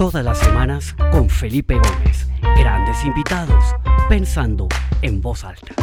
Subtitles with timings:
[0.00, 2.26] Todas las semanas con Felipe Gómez.
[2.56, 3.62] Grandes invitados,
[4.08, 4.66] pensando
[5.02, 5.74] en voz alta.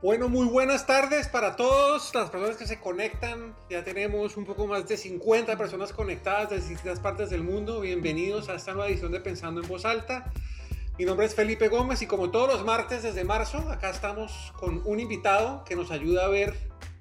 [0.00, 3.54] Bueno, muy buenas tardes para todos las personas que se conectan.
[3.68, 7.82] Ya tenemos un poco más de 50 personas conectadas de distintas partes del mundo.
[7.82, 10.32] Bienvenidos a esta nueva edición de Pensando en Voz Alta.
[11.02, 14.82] Mi nombre es Felipe Gómez y como todos los martes desde marzo, acá estamos con
[14.84, 16.54] un invitado que nos ayuda a ver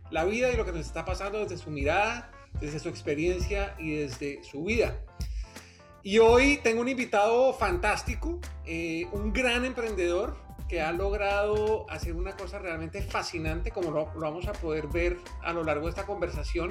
[0.10, 3.92] la vida y lo que nos está pasando desde su mirada, desde su experiencia y
[3.92, 4.98] desde su vida.
[6.02, 10.36] Y hoy tengo un invitado fantástico, eh, un gran emprendedor
[10.68, 15.20] que ha logrado hacer una cosa realmente fascinante, como lo, lo vamos a poder ver
[15.44, 16.70] a lo largo de esta conversación.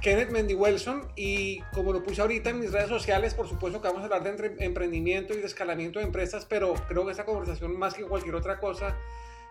[0.00, 3.88] Kenneth Mendy Wilson y como lo puse ahorita en mis redes sociales, por supuesto que
[3.88, 7.78] vamos a hablar de emprendimiento y de escalamiento de empresas, pero creo que esta conversación
[7.78, 8.96] más que cualquier otra cosa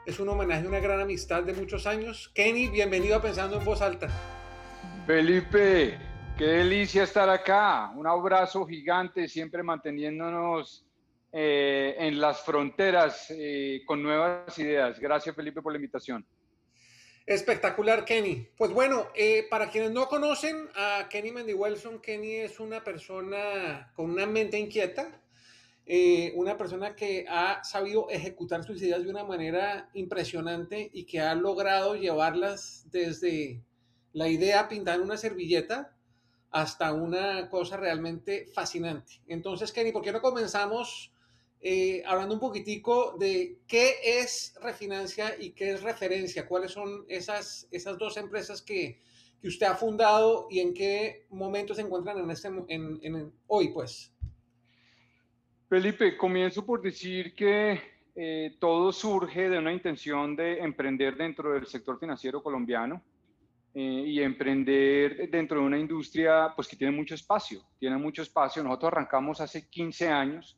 [0.06, 2.32] es un homenaje a una gran amistad de muchos años.
[2.34, 4.08] Kenny, bienvenido a Pensando en Voz Alta.
[5.06, 5.98] Felipe,
[6.38, 7.92] qué delicia estar acá.
[7.96, 10.86] Un abrazo gigante, siempre manteniéndonos
[11.32, 15.00] eh, en las fronteras eh, con nuevas ideas.
[15.00, 16.26] Gracias Felipe por la invitación.
[17.26, 18.48] Espectacular, Kenny.
[18.58, 23.92] Pues bueno, eh, para quienes no conocen a Kenny Mendy Wilson, Kenny es una persona
[23.96, 25.22] con una mente inquieta,
[25.86, 31.20] eh, una persona que ha sabido ejecutar sus ideas de una manera impresionante y que
[31.20, 33.64] ha logrado llevarlas desde
[34.14, 35.96] la idea pintar una servilleta
[36.50, 39.22] hasta una cosa realmente fascinante.
[39.28, 41.14] Entonces, Kenny, ¿por qué no comenzamos
[41.64, 47.68] eh, hablando un poquitico de qué es Refinancia y qué es Referencia, cuáles son esas,
[47.70, 49.00] esas dos empresas que,
[49.40, 53.70] que usted ha fundado y en qué momento se encuentran en este, en, en, hoy,
[53.70, 54.12] pues.
[55.70, 57.80] Felipe, comienzo por decir que
[58.16, 63.04] eh, todo surge de una intención de emprender dentro del sector financiero colombiano
[63.76, 68.64] eh, y emprender dentro de una industria pues, que tiene mucho espacio, tiene mucho espacio.
[68.64, 70.58] Nosotros arrancamos hace 15 años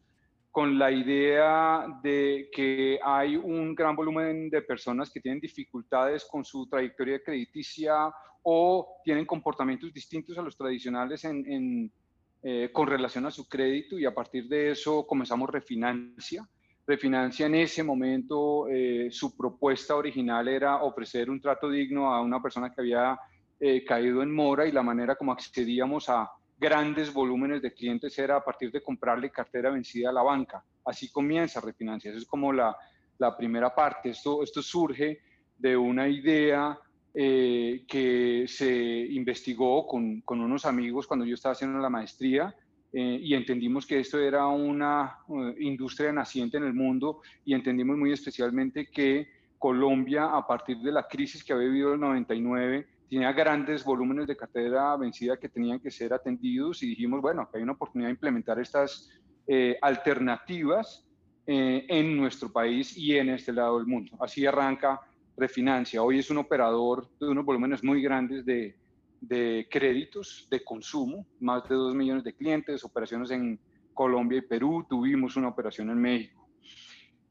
[0.53, 6.45] con la idea de que hay un gran volumen de personas que tienen dificultades con
[6.45, 13.49] su trayectoria crediticia o tienen comportamientos distintos a los tradicionales eh, con relación a su
[13.49, 16.47] crédito y a partir de eso comenzamos Refinancia.
[16.85, 22.39] Refinancia en ese momento, eh, su propuesta original era ofrecer un trato digno a una
[22.39, 23.17] persona que había
[23.59, 26.29] eh, caído en mora y la manera como accedíamos a
[26.63, 30.63] grandes volúmenes de clientes era a partir de comprarle cartera vencida a la banca.
[30.85, 32.09] Así comienza Refinancia.
[32.09, 32.73] Eso es como la,
[33.17, 34.11] la primera parte.
[34.11, 35.19] Esto, esto surge
[35.57, 36.79] de una idea
[37.13, 42.55] eh, que se investigó con, con, unos amigos cuando yo estaba haciendo la maestría
[42.93, 47.97] eh, y entendimos que esto era una uh, industria naciente en el mundo y entendimos
[47.97, 49.27] muy especialmente que
[49.59, 54.35] Colombia, a partir de la crisis que había vivido el 99, tenía grandes volúmenes de
[54.35, 58.59] cartera vencida que tenían que ser atendidos y dijimos, bueno, hay una oportunidad de implementar
[58.59, 59.07] estas
[59.45, 61.05] eh, alternativas
[61.45, 64.17] eh, en nuestro país y en este lado del mundo.
[64.19, 64.99] Así arranca
[65.37, 66.01] Refinancia.
[66.01, 68.75] Hoy es un operador de unos volúmenes muy grandes de,
[69.21, 73.59] de créditos de consumo, más de 2 millones de clientes, operaciones en
[73.93, 76.49] Colombia y Perú, tuvimos una operación en México.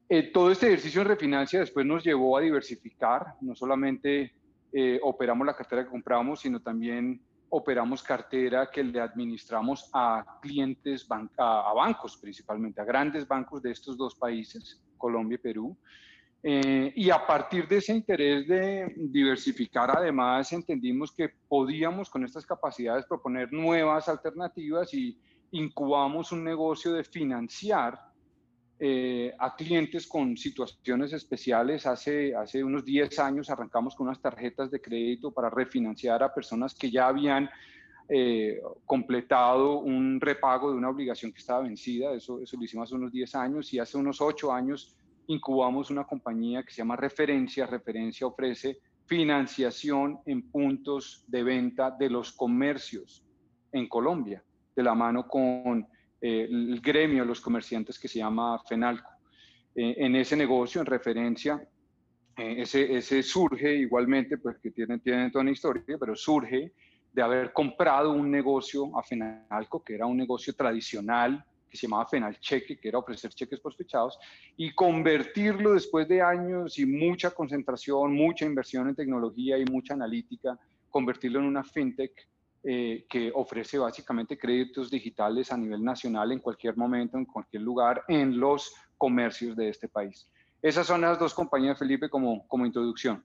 [0.09, 4.33] Eh, todo este ejercicio en refinancia después nos llevó a diversificar, no solamente
[4.73, 11.07] eh, operamos la cartera que compramos, sino también operamos cartera que le administramos a clientes,
[11.37, 15.77] a, bancos principalmente, a grandes bancos de estos dos países, Colombia y Perú.
[16.43, 22.47] Eh, y a partir de ese interés de diversificar, además entendimos que podíamos con estas
[22.47, 28.12] capacidades proponer nuevas alternativas y incubamos un negocio de financiar
[28.85, 31.87] eh, a clientes con situaciones especiales.
[31.87, 36.75] Hace, hace unos 10 años arrancamos con unas tarjetas de crédito para refinanciar a personas
[36.75, 37.49] que ya habían
[38.09, 42.13] eh, completado un repago de una obligación que estaba vencida.
[42.13, 44.97] Eso, eso lo hicimos hace unos 10 años y hace unos 8 años
[45.29, 47.67] incubamos una compañía que se llama Referencia.
[47.67, 53.25] Referencia ofrece financiación en puntos de venta de los comercios
[53.71, 54.43] en Colombia,
[54.75, 55.87] de la mano con
[56.23, 59.11] eh, el gremio de los comerciantes que se llama FENALCO.
[59.75, 61.61] Eh, en ese negocio, en referencia,
[62.37, 66.75] eh, ese, ese, surge igualmente, pues que tiene, tiene toda una historia, pero surge
[67.13, 72.07] de haber comprado un negocio a FENALCO, que era un negocio tradicional, que se llamaba
[72.07, 74.17] FENALCHEQUE, que era ofrecer cheques posfechados,
[74.57, 80.57] y convertirlo después de años y mucha concentración, mucha inversión en tecnología y mucha analítica,
[80.89, 82.13] convertirlo en una fintech
[82.65, 88.05] eh, que ofrece básicamente créditos digitales a nivel nacional en cualquier momento, en cualquier lugar,
[88.09, 90.29] en los comercios de este país.
[90.63, 93.25] Esas son las dos compañías, Felipe, como, como introducción.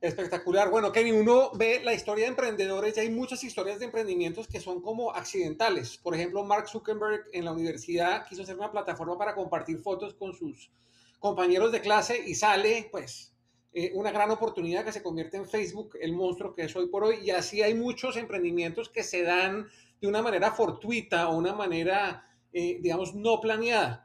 [0.00, 0.70] Espectacular.
[0.70, 4.58] Bueno, Kenny, uno ve la historia de emprendedores y hay muchas historias de emprendimientos que
[4.58, 5.98] son como accidentales.
[5.98, 10.32] Por ejemplo, Mark Zuckerberg en la universidad quiso hacer una plataforma para compartir fotos con
[10.32, 10.72] sus
[11.18, 13.36] compañeros de clase y sale, pues,
[13.72, 17.04] eh, una gran oportunidad que se convierte en Facebook, el monstruo que es hoy por
[17.04, 17.18] hoy.
[17.22, 19.68] Y así hay muchos emprendimientos que se dan
[20.00, 24.04] de una manera fortuita o una manera, eh, digamos, no planeada.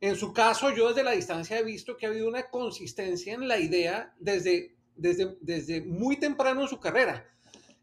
[0.00, 3.48] En su caso, yo desde la distancia he visto que ha habido una consistencia en
[3.48, 7.28] la idea desde desde, desde muy temprano en su carrera.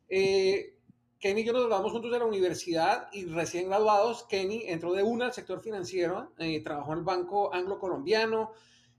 [0.09, 0.77] Eh,
[1.19, 5.03] Kenny y yo nos graduamos juntos de la universidad y recién graduados, Kenny entró de
[5.03, 8.51] una al sector financiero, eh, trabajó en el Banco Anglo-Colombiano,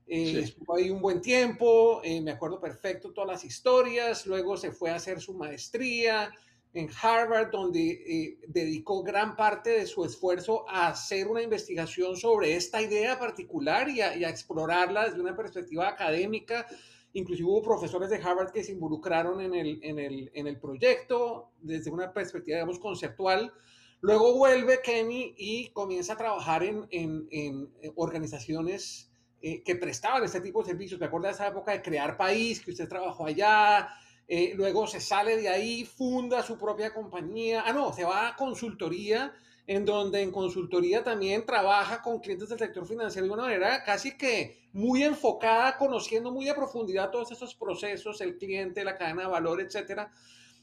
[0.07, 4.91] eh, estuvo ahí un buen tiempo, me acuerdo perfecto todas las historias, luego se fue
[4.91, 6.31] a hacer su maestría
[6.73, 12.81] en Harvard, donde dedicó gran parte de su esfuerzo a hacer una investigación sobre esta
[12.81, 16.67] idea particular y a, explorarla desde una perspectiva académica
[17.15, 21.49] Inclusive hubo profesores de Harvard que se involucraron en el, en el, en el proyecto
[21.61, 23.53] desde una perspectiva, digamos, conceptual.
[24.01, 29.09] Luego vuelve Kenny y comienza a trabajar en, en, en organizaciones
[29.41, 30.99] eh, que prestaban este tipo de servicios.
[30.99, 33.89] Me acuerdo de esa época de Crear País, que usted trabajó allá.
[34.27, 37.63] Eh, luego se sale de ahí, funda su propia compañía.
[37.65, 39.33] Ah, no, se va a consultoría
[39.67, 44.15] en donde en consultoría también trabaja con clientes del sector financiero de una manera casi
[44.15, 49.29] que muy enfocada, conociendo muy a profundidad todos esos procesos, el cliente, la cadena de
[49.29, 50.11] valor, etcétera.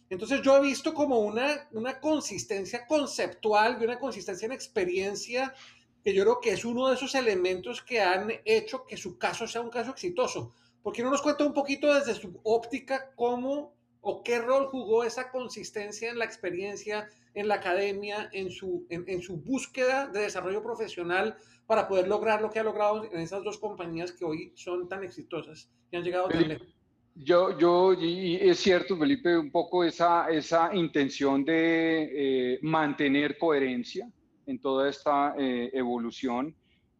[0.08, 5.54] Entonces yo he visto como una, una consistencia conceptual y una consistencia en experiencia
[6.02, 9.46] que yo creo que es uno de esos elementos que han hecho que su caso
[9.46, 10.52] sea un caso exitoso.
[10.82, 15.04] ¿Por qué no nos cuenta un poquito desde su óptica cómo o qué rol jugó
[15.04, 20.62] esa consistencia en la experiencia en la academia, en su, en, su búsqueda de desarrollo
[20.62, 24.88] profesional para poder lograr lo que ha logrado en esas dos compañías que hoy son
[24.88, 26.76] tan exitosas y han llegado tan lejos.
[27.14, 34.10] Yo, yo, y es cierto, Felipe, un poco esa, esa intención de eh, mantener coherencia
[34.46, 36.54] en toda esta eh, evolución,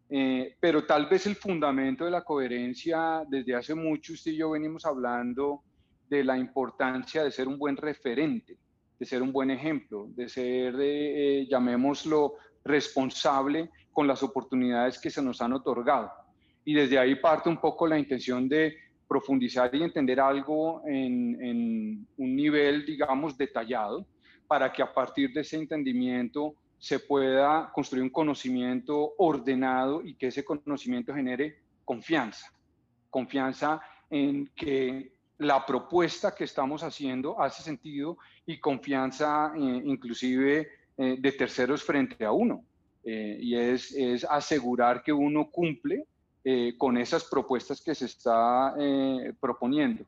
[0.09, 4.51] eh, pero tal vez el fundamento de la coherencia, desde hace mucho usted y yo
[4.51, 5.63] venimos hablando
[6.09, 8.59] de la importancia de ser un buen referente
[9.03, 12.35] de ser un buen ejemplo, de ser, eh, llamémoslo,
[12.65, 16.09] responsable con las oportunidades que se nos han otorgado.
[16.65, 18.77] Y desde ahí parte un poco la intención de
[19.09, 24.07] profundizar y entender algo en un nivel, digamos, detallado,
[24.47, 30.27] para que a partir de ese entendimiento se pueda construir un conocimiento ordenado y que
[30.27, 32.53] ese conocimiento genere confianza.
[33.09, 33.81] Confianza
[34.11, 41.33] en que la propuesta que estamos haciendo hace sentido y confianza eh, inclusive eh, de
[41.33, 42.65] terceros frente a uno.
[43.05, 46.07] Eh, y es, es, asegurar que uno cumple
[46.77, 48.75] con esas propuestas que se está
[49.39, 50.05] proponiendo.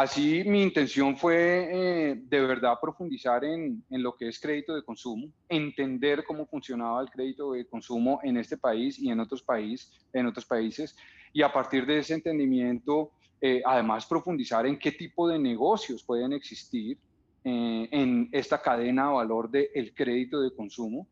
[0.00, 5.30] Así mi intención fue de verdad profundizar en, en, lo que es crédito de consumo,
[5.46, 10.24] entender cómo funcionaba el crédito de consumo en este país y en otros, país, en
[10.24, 10.96] otros países,
[11.34, 13.10] y a partir de ese entendimiento
[13.42, 16.96] eh, además profundizar en qué tipo de negocios pueden existir
[17.44, 21.08] eh, en esta cadena de valor del crédito de consumo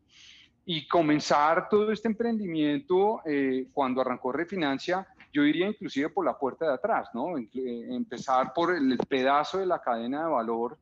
[0.65, 6.67] y comenzar todo este emprendimiento eh, cuando arrancó Refinancia, yo diría inclusive por la puerta
[6.67, 7.37] de atrás, ¿no?
[7.37, 10.77] empezar por el pedazo de la cadena de valor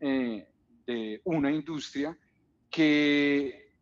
[0.00, 2.16] de una industria
[2.70, 3.72] que,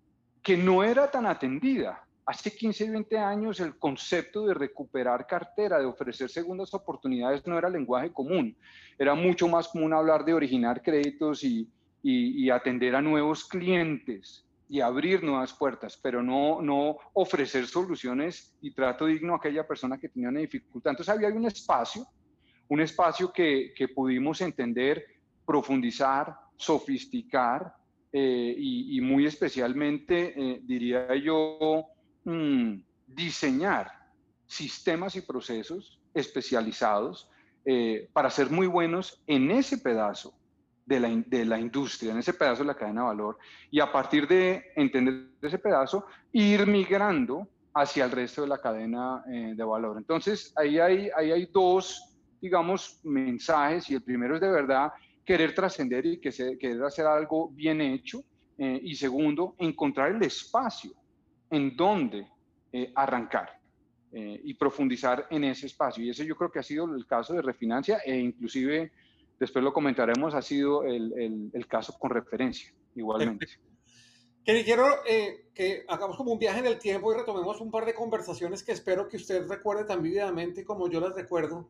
[0.42, 5.78] que no era tan atendida Hace 15 y 20 años el concepto de recuperar cartera,
[5.78, 8.56] de ofrecer segundas oportunidades no era lenguaje común.
[8.99, 11.70] Era mucho más común hablar de originar créditos y,
[12.02, 18.73] y, atender a nuevos clientes y abrir nuevas puertas, pero no, no ofrecer soluciones y
[18.73, 20.90] trato digno a aquella persona que tenía una dificultad.
[20.90, 22.06] Entonces había un espacio,
[22.68, 25.04] un espacio que, que pudimos entender,
[25.46, 27.73] profundizar, sofisticar
[28.12, 31.87] eh, y, muy especialmente, eh, diría yo,
[32.26, 33.88] Mm, diseñar
[34.46, 37.30] sistemas y procesos especializados
[37.64, 40.35] eh, para ser muy buenos en ese pedazo
[40.87, 43.38] de la, de la, industria, en ese pedazo de la cadena de valor,
[43.71, 49.23] y a partir de entender ese pedazo, ir migrando hacia el resto de la cadena
[49.31, 49.99] eh, de valor.
[49.99, 54.93] Entonces, ahí hay, ahí hay dos, digamos, mensajes, y el primero es de verdad
[55.25, 58.23] querer trascender y que se, querer hacer algo bien hecho,
[58.57, 60.93] eh, y segundo, encontrar el espacio
[61.50, 62.26] en dónde
[62.73, 63.55] eh, arrancar
[64.12, 66.02] y profundizar en ese espacio.
[66.02, 68.90] Y ese yo creo que ha sido el caso de refinancia e inclusive,
[69.38, 73.47] después lo comentaremos, ha sido el, el, caso con referencia, igualmente.
[74.45, 77.85] Que quiero eh, que hagamos como un viaje en el tiempo y retomemos un par
[77.85, 81.69] de conversaciones que espero que usted recuerde tan vívidamente como yo las recuerdo.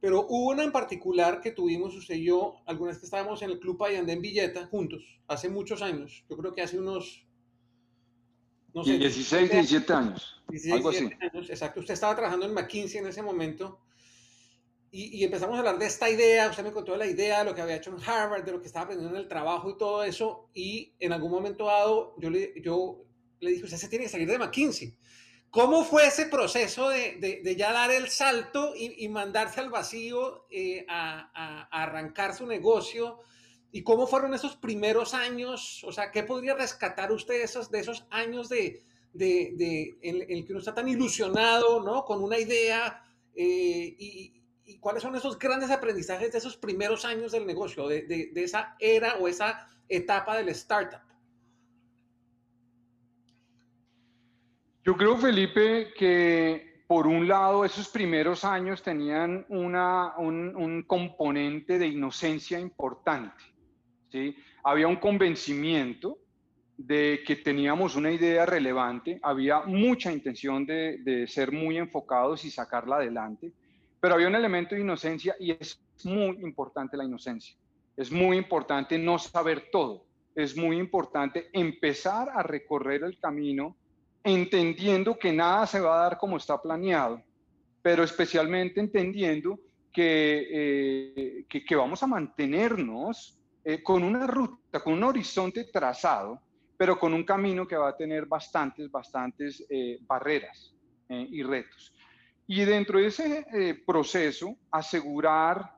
[0.00, 3.58] pero hubo una en particular que tuvimos usted y yo, algunas que estábamos en el
[3.58, 7.26] Club Payandé en Villeta juntos, hace muchos años, yo creo que hace unos,
[8.74, 13.00] no sé, 16, 17 años, 16, algo 17 Años, exacto, usted estaba trabajando en McKinsey
[13.00, 13.80] en ese momento
[14.92, 17.54] y, empezamos a hablar de esta idea, usted me contó de la idea, de lo
[17.54, 20.02] que había hecho en Harvard, de lo que estaba aprendiendo en el trabajo y todo
[20.02, 23.04] eso, y en algún momento dado yo le, yo
[23.38, 24.96] le dije, usted se tiene que salir de McKinsey.
[25.50, 30.46] ¿Cómo fue ese proceso de, de, ya dar el salto y, y mandarse al vacío
[30.50, 33.20] eh, a, a, arrancar su negocio?
[33.72, 35.82] ¿Y cómo fueron esos primeros años?
[35.84, 40.52] O sea, ¿qué podría rescatar usted esos, de esos años de, de, en, el que
[40.52, 42.04] uno está tan ilusionado, ¿no?
[42.04, 43.04] Con una idea
[43.34, 48.02] eh, y, ¿Y cuáles son esos grandes aprendizajes de esos primeros años del negocio, de,
[48.02, 51.00] de, esa era o esa etapa del startup?
[54.84, 61.78] Yo creo, Felipe, que por un lado esos primeros años tenían una, un, un, componente
[61.78, 63.44] de inocencia importante.
[64.10, 64.36] ¿sí?
[64.64, 66.18] Había un convencimiento
[66.76, 72.50] de que teníamos una idea relevante, había mucha intención de, de ser muy enfocados y
[72.50, 73.52] sacarla adelante
[74.00, 77.54] pero había un elemento de inocencia y es muy importante la inocencia.
[77.96, 80.06] Es muy importante no saber todo.
[80.34, 83.76] Es muy importante empezar a recorrer el camino
[84.24, 87.22] entendiendo que nada se va a dar como está planeado,
[87.82, 89.58] pero especialmente entendiendo
[89.92, 96.40] que, eh, que, vamos a mantenernos eh, con una ruta, con un horizonte trazado,
[96.76, 100.74] pero con un camino que va a tener bastantes, bastantes eh, barreras
[101.08, 101.92] y retos.
[102.52, 105.72] Y dentro de ese eh, proceso, asegurar,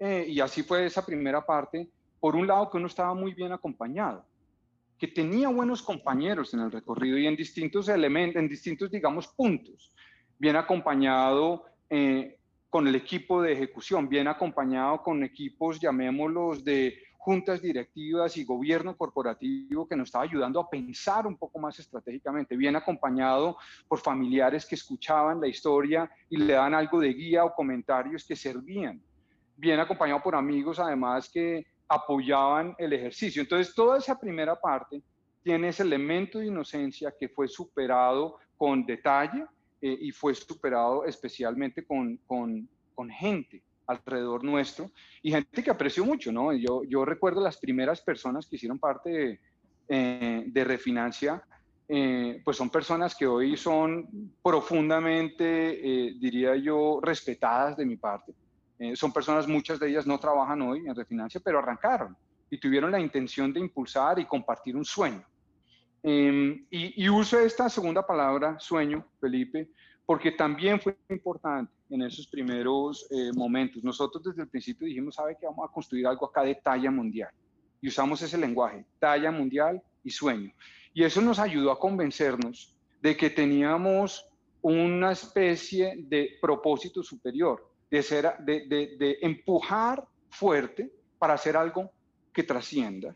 [0.00, 3.52] eh, y así fue esa primera parte, por un lado que uno estaba muy bien
[3.52, 4.26] acompañado,
[4.98, 9.94] que tenía buenos compañeros en el recorrido y en distintos elementos, en distintos, digamos, puntos,
[10.40, 12.36] bien acompañado eh,
[12.68, 16.98] con el equipo de ejecución, bien acompañado con equipos, llamémoslos, de
[17.28, 22.56] juntas directivas y gobierno corporativo que nos estaba ayudando a pensar un poco más estratégicamente,
[22.56, 27.54] bien acompañado por familiares que escuchaban la historia y le dan algo de guía o
[27.54, 28.98] comentarios que servían,
[29.58, 33.42] bien acompañado por amigos además que apoyaban el ejercicio.
[33.42, 35.02] Entonces, toda esa primera parte
[35.42, 39.44] tiene ese elemento de inocencia que fue superado con detalle
[39.82, 44.92] eh, y fue superado especialmente con, con gente alrededor nuestro
[45.22, 46.52] y gente que aprecio mucho, ¿no?
[46.52, 49.40] Yo, yo recuerdo las primeras personas que hicieron parte de,
[49.88, 51.42] eh, de Refinancia,
[51.88, 54.06] eh, pues son personas que hoy son
[54.42, 58.32] profundamente, eh, diría yo, respetadas de mi parte.
[58.94, 62.16] son personas, muchas de ellas no trabajan hoy en Refinancia, pero arrancaron
[62.48, 65.24] y tuvieron la intención de impulsar y compartir un sueño.
[66.00, 69.68] Em, y, y uso esta segunda palabra, sueño, Felipe,
[70.06, 73.82] porque también fue importante en esos primeros eh, momentos.
[73.82, 77.30] Nosotros desde el principio dijimos, sabe que vamos a construir algo acá de talla mundial.
[77.80, 80.52] Y usamos ese lenguaje, talla mundial y sueño.
[80.92, 84.26] Y eso nos ayudó a convencernos de que teníamos
[84.60, 91.90] una especie de propósito superior, de, ser, de, de, de empujar fuerte para hacer algo
[92.32, 93.14] que trascienda.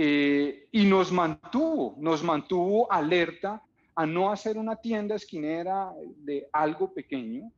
[0.00, 3.62] Eh, y nos mantuvo, nos mantuvo alerta
[3.96, 7.50] a no hacer una tienda esquinera de algo pequeño,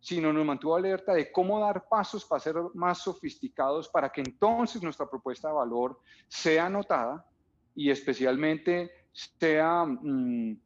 [0.00, 4.82] sino nos mantuvo alerta de cómo dar pasos para ser más sofisticados, para que entonces
[4.82, 7.26] nuestra propuesta de valor sea notada
[7.74, 10.56] y especialmente sea mm,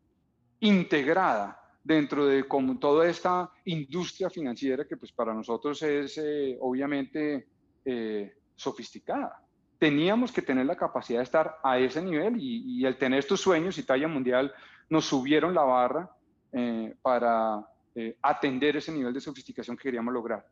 [0.60, 7.48] integrada dentro de como toda esta industria financiera que pues para nosotros es eh, obviamente
[7.84, 9.42] eh, sofisticada.
[9.78, 13.40] Teníamos que tener la capacidad de estar a ese nivel y, y el tener estos
[13.40, 14.52] sueños y talla mundial
[14.88, 16.10] nos subieron la barra
[16.52, 20.46] eh, para eh, atender ese nivel de sofisticación que queríamos lograr.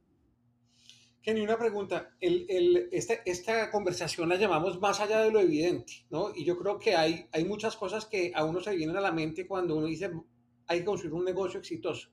[1.22, 2.14] Kenny, una pregunta.
[2.20, 6.32] El, el, esta, esta, conversación la llamamos más allá de lo evidente, ¿no?
[6.34, 9.12] Y yo creo que hay, hay muchas cosas que a uno se vienen a la
[9.12, 10.10] mente cuando uno dice
[10.66, 12.10] hay que construir un negocio exitoso.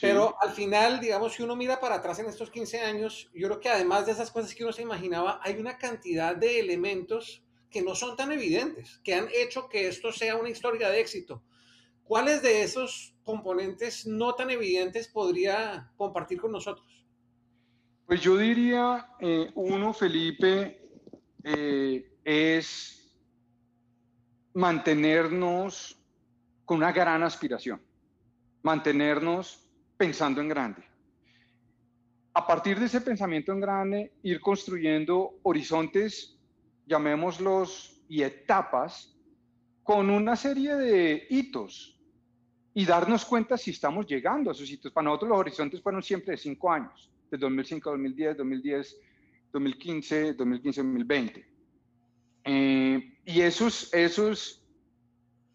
[0.00, 3.60] Pero al final, digamos, si uno mira para atrás en estos 15 años, yo creo
[3.60, 7.82] que además de esas cosas que uno se imaginaba, hay una cantidad de elementos que
[7.82, 11.42] no son tan evidentes, que han hecho que esto sea una historia de éxito.
[12.04, 17.06] ¿Cuáles de esos componentes no tan evidentes podría compartir con nosotros?
[18.06, 20.90] Pues yo diría, eh, uno, Felipe,
[21.44, 22.98] eh, es
[24.54, 25.98] mantenernos
[26.64, 27.80] con una gran aspiración,
[28.62, 30.82] mantenernos pensando en grande.
[32.34, 36.38] A partir de ese pensamiento en grande, ir construyendo horizontes
[36.86, 39.16] llamémoslos, y etapas
[39.82, 41.98] con una serie de hitos
[42.74, 44.92] y darnos cuenta si estamos llegando a esos hitos.
[44.92, 49.00] Para nosotros los horizontes fueron siempre de cinco años, de 2005 a 2010, 2010,
[49.52, 51.46] 2015, 2015, 2020.
[53.24, 54.62] y esos, esos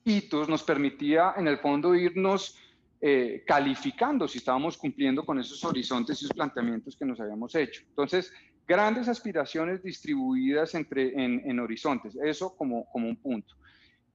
[0.04, 2.58] hitos nos permitía en el fondo irnos
[3.00, 7.84] eh, calificando si estábamos cumpliendo con esos horizontes y esos planteamientos que nos habíamos hecho.
[7.90, 8.34] Entonces,
[8.68, 13.56] grandes aspiraciones distribuidas entre, en, horizontes, eso como, como un punto.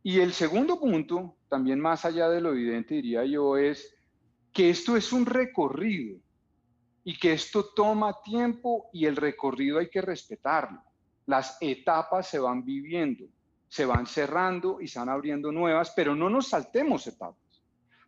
[0.02, 3.94] Y el segundo punto, también más allá de lo evidente, diría yo, es
[4.54, 6.18] que esto es un recorrido
[7.04, 10.82] y que esto toma tiempo y el recorrido hay que respetarlo.
[11.26, 13.26] Las etapas se van viviendo,
[13.68, 17.62] se van cerrando y se van abriendo nuevas, pero no nos saltemos etapas,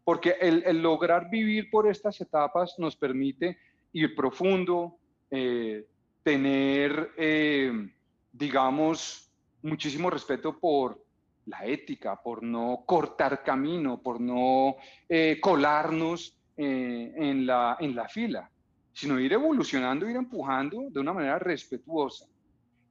[0.04, 3.58] porque el, lograr vivir por estas etapas nos permite
[3.92, 4.96] ir profundo,
[5.30, 5.86] eh,
[6.22, 7.90] tener, eh,
[8.32, 11.03] digamos, muchísimo respeto por
[11.46, 14.76] la ética, por no cortar camino, por no
[15.08, 18.50] eh, colarnos eh, en, la, en la fila,
[18.92, 22.26] sino ir evolucionando, ir empujando de una manera respetuosa.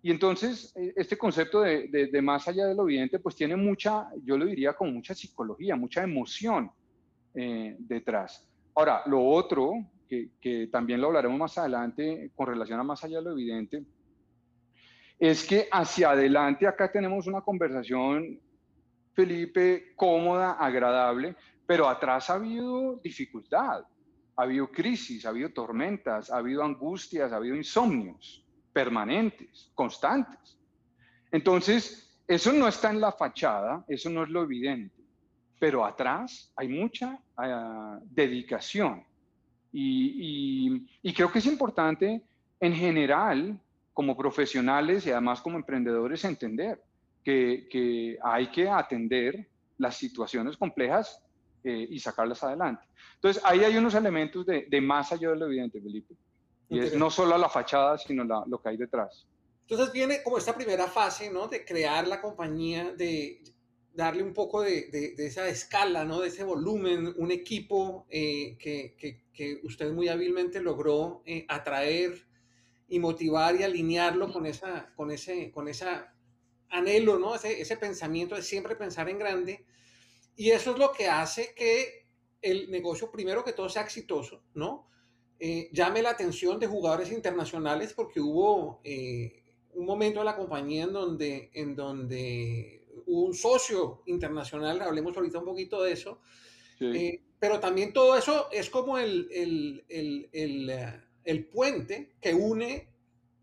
[0.01, 4.37] Y entonces, este concepto de, de, más allá de lo evidente, pues tiene mucha, yo
[4.37, 6.69] lo diría con mucha psicología, mucha emoción
[7.33, 8.45] detrás.
[8.75, 9.75] Ahora, lo otro
[10.41, 13.83] que, también lo hablaremos más adelante con relación a más allá de lo evidente,
[15.19, 18.39] es que hacia adelante acá tenemos una conversación,
[19.13, 23.83] Felipe, cómoda, agradable, pero atrás ha habido dificultad,
[24.35, 28.43] ha habido crisis, ha habido tormentas, ha habido angustias, ha habido insomnios
[28.73, 30.57] permanentes, constantes.
[31.31, 35.03] Entonces, eso no está en la fachada, eso no es lo evidente,
[35.59, 39.05] pero atrás hay mucha ah, dedicación,
[39.73, 42.21] y, creo que es importante
[42.59, 43.59] en general,
[43.93, 46.81] como profesionales y además como emprendedores, entender
[47.23, 49.47] que, hay que atender
[49.77, 51.21] las situaciones complejas
[51.63, 52.83] eh, y sacarlas adelante.
[53.15, 56.15] Entonces, ahí hay unos elementos de, más allá de lo evidente, Felipe.
[56.69, 59.27] Y es no solo la fachada, sino lo que hay detrás.
[59.67, 61.47] Entonces viene como esta primera fase, ¿no?
[61.47, 63.41] De crear la compañía, de
[63.93, 66.19] darle un poco de, de, esa escala, ¿no?
[66.19, 68.95] De ese volumen, un equipo eh, que,
[69.33, 72.25] que, usted muy hábilmente logró eh, atraer
[72.93, 76.13] y motivar y alinearlo con, esa, con, ese, con esa
[76.69, 77.33] anhelo, ¿no?
[77.33, 79.65] Ese, ese pensamiento de siempre pensar en grande.
[80.35, 82.07] Y eso es lo que hace que
[82.41, 84.87] el negocio, primero que todo, sea exitoso, ¿no?
[85.39, 88.81] Eh, llame la atención de jugadores internacionales porque hubo
[89.73, 95.45] un momento en la compañía en donde, en donde un socio internacional, hablemos ahorita un
[95.45, 96.19] poquito de eso,
[96.79, 99.83] eh, pero también todo eso es como el, el,
[100.31, 102.87] el, eh, el, puente que une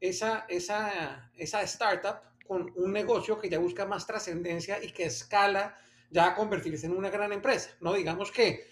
[0.01, 5.77] esa, esa, esa startup con un negocio que ya busca más trascendencia y que escala
[6.11, 7.95] ya a convertirse en una gran empresa, ¿no?
[7.95, 8.66] Digamos que,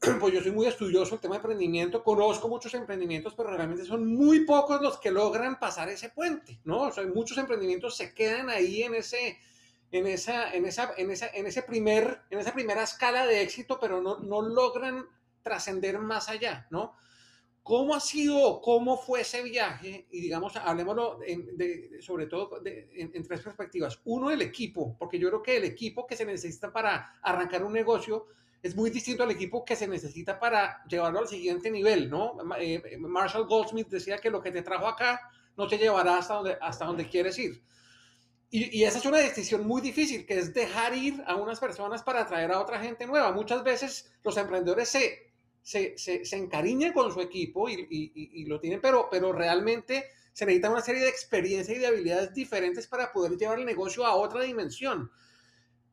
[0.20, 4.06] pues yo soy muy estudioso el tema de emprendimiento, conozco muchos emprendimientos, pero realmente son
[4.06, 6.82] muy pocos los que logran pasar ese puente, ¿no?
[6.82, 9.38] O muchos emprendimientos se quedan ahí en ese,
[9.90, 13.78] en esa, en esa, en esa, en ese primer, en esa primera escala de éxito,
[13.80, 15.06] pero no, no logran
[15.42, 16.94] trascender más allá, ¿no?
[17.68, 20.06] ¿Cómo ha sido, cómo fue ese viaje?
[20.10, 24.00] Y digamos, hablemoslo de, sobre todo en, tres perspectivas.
[24.06, 27.74] Uno, el equipo, porque yo creo que el equipo que se necesita para arrancar un
[27.74, 28.28] negocio
[28.62, 32.38] es muy distinto al equipo que se necesita para llevarlo al siguiente nivel, ¿no?
[32.58, 35.20] Eh, Marshall Goldsmith decía que lo que te trajo acá
[35.54, 37.62] no te llevará hasta donde, hasta donde quieres ir.
[38.50, 42.22] Y, esa es una decisión muy difícil, que es dejar ir a unas personas para
[42.22, 43.30] atraer a otra gente nueva.
[43.30, 45.27] Muchas veces los emprendedores se,
[45.68, 50.70] se, se, encariñan con su equipo y, y, lo tienen, pero, pero realmente se necesita
[50.70, 54.44] una serie de experiencias y de habilidades diferentes para poder llevar el negocio a otra
[54.44, 55.10] dimensión.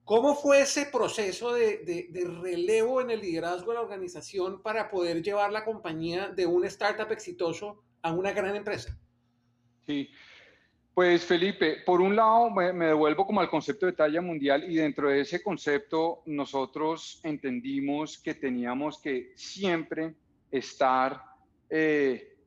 [0.05, 4.89] ¿Cómo fue ese proceso de, de, de, relevo en el liderazgo de la organización para
[4.89, 8.97] poder llevar la compañía de un startup exitoso a una gran empresa?
[9.85, 10.07] Sí,
[10.95, 15.09] pues Felipe, por un lado me, devuelvo como al concepto de talla mundial y dentro
[15.09, 20.15] de ese concepto nosotros entendimos que teníamos que siempre
[20.49, 21.21] estar
[21.69, 22.37] eh,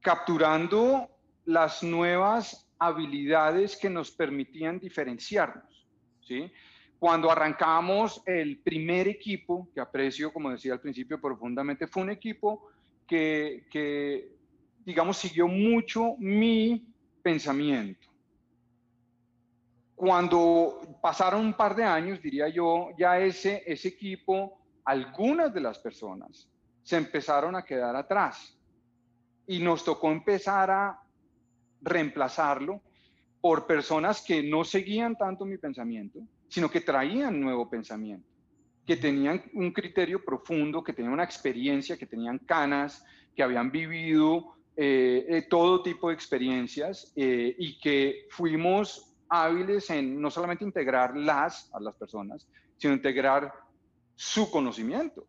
[0.00, 1.06] capturando
[1.44, 5.86] las nuevas habilidades que nos permitían diferenciarnos.
[6.22, 6.50] ¿sí?
[6.98, 12.70] Cuando arrancamos el primer equipo, que aprecio, como decía al principio, profundamente, fue un equipo
[13.06, 14.38] que
[14.84, 16.89] digamos, siguió mucho mi
[17.22, 18.08] pensamiento.
[19.94, 25.78] Cuando pasaron un par de años, diría yo, ya ese, ese equipo, algunas de las
[25.78, 26.48] personas
[26.82, 28.56] se empezaron a quedar atrás
[29.46, 31.00] y nos tocó empezar a
[31.82, 32.80] reemplazarlo
[33.40, 38.28] por personas que no seguían tanto mi pensamiento, sino que traían nuevo pensamiento,
[38.86, 43.04] que tenían un criterio profundo, que tenían una experiencia, que tenían canas,
[43.34, 50.64] que habían vivido eh, todo tipo de experiencias y que fuimos hábiles en no solamente
[50.64, 53.52] integrarlas a las personas, sino integrar
[54.14, 55.26] su conocimiento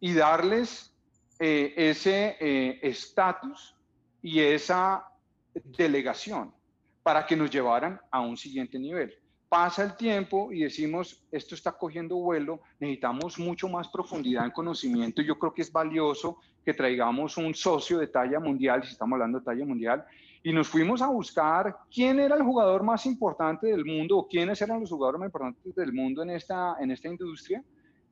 [0.00, 0.94] y darles
[1.38, 2.36] ese
[2.82, 3.76] estatus
[4.22, 5.06] y esa
[5.54, 6.54] delegación
[7.02, 9.14] para que nos llevaran a un siguiente nivel
[9.48, 15.22] pasa el tiempo y decimos, esto está cogiendo vuelo, necesitamos mucho más profundidad en conocimiento.
[15.22, 19.38] Yo creo que es valioso que traigamos un socio de talla mundial, si estamos hablando
[19.38, 20.04] de talla mundial,
[20.42, 24.60] y nos fuimos a buscar quién era el jugador más importante del mundo o quiénes
[24.62, 27.62] eran los jugadores más importantes del mundo en esta, en esta industria.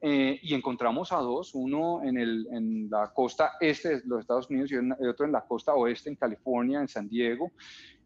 [0.06, 4.50] Eh, y encontramos a dos, uno en, el, en, la costa este de los Estados
[4.50, 7.52] Unidos y otro en la costa oeste, en California, en San Diego.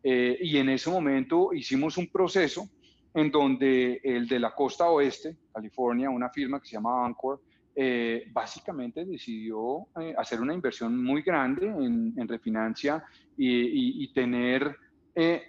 [0.02, 2.68] Eh, y en ese momento hicimos un proceso
[3.14, 7.40] en donde el de la costa oeste, California, una firma que se llama Anchor,
[7.80, 13.04] eh, básicamente decidió eh, hacer una inversión muy grande en, refinancia
[13.36, 14.76] y, tener
[15.14, 15.42] eh,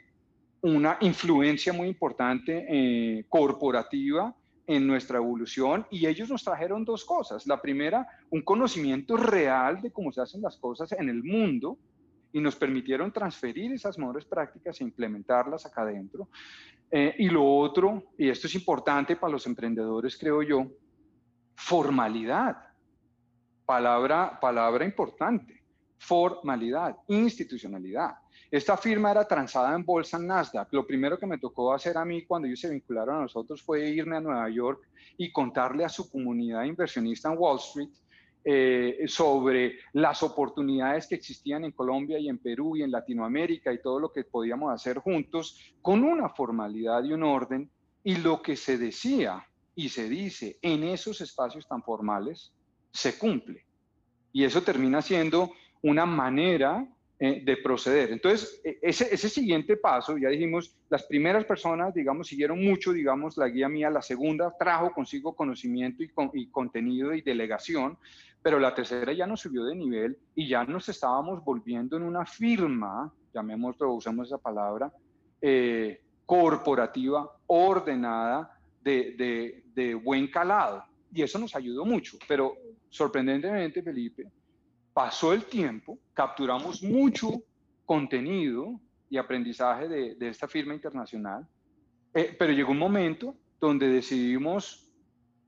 [0.62, 4.36] una influencia muy importante corporativa
[4.68, 7.48] en nuestra evolución y ellos nos trajeron dos cosas.
[7.48, 11.80] La primera, un conocimiento real de cómo se hacen las cosas en el mundo
[12.32, 16.28] y nos permitieron transferir esas mejores prácticas e implementarlas acá adentro.
[16.92, 20.66] Eh, y lo otro, y esto es importante para los emprendedores, creo yo,
[21.56, 22.58] formalidad.
[23.66, 25.62] Palabra, palabra importante.
[26.00, 28.16] Formalidad, institucionalidad.
[28.50, 30.70] Esta firma era transada en bolsa en Nasdaq.
[30.72, 33.88] Lo primero que me tocó hacer a mí cuando ellos se vincularon a nosotros fue
[33.90, 37.92] irme a Nueva York y contarle a su comunidad inversionista en Wall Street
[38.44, 43.82] eh, sobre las oportunidades que existían en Colombia y en Perú y en Latinoamérica y
[43.82, 47.70] todo lo que podíamos hacer juntos con una formalidad y un orden.
[48.04, 52.54] Y lo que se decía y se dice en esos espacios tan formales
[52.92, 53.66] se cumple.
[54.32, 56.88] Y eso termina siendo una manera
[57.22, 58.12] eh, de proceder.
[58.12, 63.36] Entonces, e, ese, ese, siguiente paso, ya dijimos, las primeras personas, digamos, siguieron mucho, digamos,
[63.36, 67.98] la guía mía, la segunda trajo consigo conocimiento y, y contenido y delegación,
[68.42, 72.26] pero la tercera ya nos subió de nivel y ya nos estábamos volviendo en una
[72.26, 74.92] firma, llamémoslo, usamos esa palabra,
[75.42, 80.84] eh, corporativa, ordenada, de, de, de buen calado.
[81.12, 82.56] Y eso nos ayudó mucho, pero
[82.90, 84.32] sorprendentemente, Felipe,
[84.94, 87.44] pasó el tiempo, capturamos mucho
[87.86, 91.48] contenido y aprendizaje de, de esta firma internacional,
[92.14, 94.88] eh, pero llegó un momento donde decidimos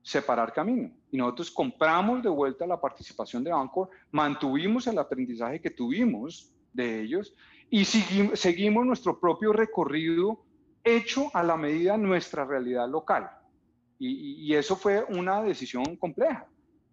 [0.02, 0.90] separar camino.
[1.12, 7.02] Y nosotros compramos de vuelta la participación de Anchor, mantuvimos el aprendizaje que tuvimos de
[7.02, 7.34] ellos
[7.68, 10.42] y seguimos nuestro propio recorrido
[10.82, 13.30] hecho a la medida de nuestra realidad local.
[13.98, 16.46] Y, y, eso fue una decisión compleja.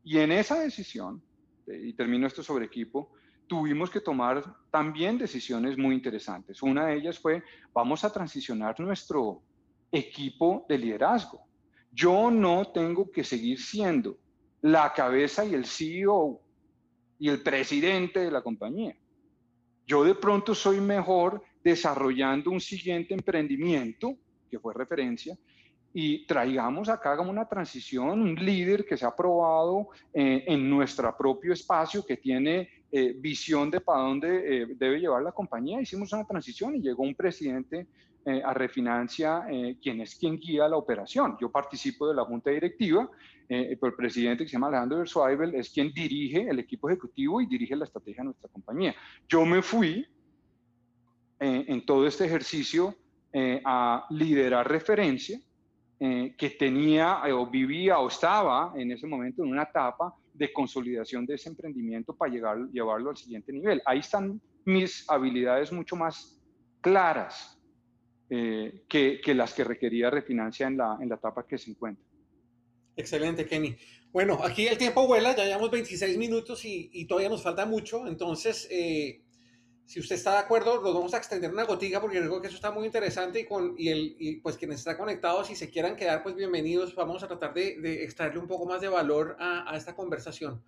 [0.03, 1.23] Y en esa decisión,
[1.65, 3.13] y termino esto sobre equipo,
[3.47, 6.61] tuvimos que tomar también decisiones muy interesantes.
[6.61, 7.41] Una de ellas fue,
[7.73, 9.41] vamos a transicionar nuestro
[9.91, 11.48] equipo de liderazgo
[11.91, 14.17] yo no tengo que seguir siendo
[14.61, 16.41] la cabeza y el CEO
[17.17, 18.95] y el presidente de la compañía.
[19.85, 24.15] Yo de pronto soy mejor desarrollando un siguiente emprendimiento,
[24.49, 25.37] que fue referencia,
[25.93, 31.15] y traigamos acá hagamos una transición, un líder que se ha probado eh, en nuestro
[31.17, 35.81] propio espacio, que tiene eh, visión de para dónde eh, debe llevar la compañía.
[35.81, 37.87] Hicimos una transición y llegó un presidente
[38.25, 41.37] eh, a Refinancia, eh, quien es quien guía la operación.
[41.39, 43.09] Yo participo de la junta directiva,
[43.47, 47.39] eh, pero el presidente que se llama Alejandro Versweibel es quien dirige el equipo ejecutivo
[47.39, 48.93] y dirige la estrategia de nuestra compañía.
[49.27, 50.05] Yo me fui
[51.41, 52.93] en todo este ejercicio
[53.63, 55.39] a liderar referencia,
[55.97, 61.35] que tenía o vivía o estaba en ese momento en una etapa de consolidación de
[61.35, 63.81] ese emprendimiento para llegar, llevarlo al siguiente nivel.
[63.85, 66.37] Ahí están mis habilidades mucho más
[66.81, 67.58] claras
[68.29, 72.05] eh, que, que, las que requería refinancia en la, en la etapa que se encuentra.
[72.95, 73.75] Excelente, Kenny.
[74.11, 78.07] Bueno, aquí el tiempo vuela, ya llevamos 26 minutos y, y todavía nos falta mucho,
[78.07, 79.21] entonces, eh,
[79.85, 82.57] si usted está de acuerdo, nos vamos a extender una gotica porque creo que eso
[82.57, 85.95] está muy interesante y, con, y, el, y pues quienes están conectados, si se quieran
[85.95, 89.71] quedar, pues bienvenidos, vamos a tratar de, de extraerle un poco más de valor a,
[89.71, 90.61] a esta conversación.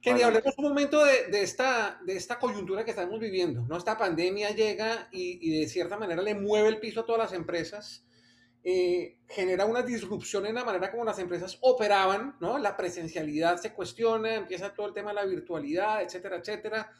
[0.00, 3.62] Quería hablemos un momento de, de, esta, de esta coyuntura que estamos viviendo.
[3.62, 3.76] ¿no?
[3.76, 7.32] Esta pandemia llega y, y de cierta manera le mueve el piso a todas las
[7.34, 8.06] empresas,
[8.64, 12.58] eh, genera una disrupción en la manera como las empresas operaban, ¿no?
[12.58, 16.90] la presencialidad se cuestiona, empieza todo el tema de la virtualidad, etcétera, etcétera.